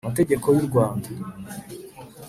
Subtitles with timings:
[0.05, 1.09] amategeko y u rwanda